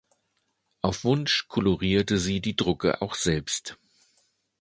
Auf 0.81 1.03
Wunsch 1.03 1.47
kolorierte 1.47 2.17
sie 2.17 2.39
die 2.41 2.55
Drucke 2.55 3.03
auch 3.03 3.13
selbst. 3.13 3.77